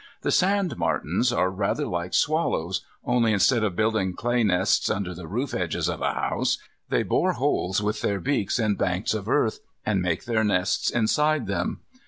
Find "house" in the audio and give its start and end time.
6.15-6.57